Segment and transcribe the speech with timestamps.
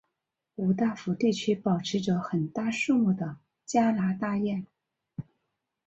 [0.55, 4.65] 五大湖地区保持着很大数目的加拿大雁。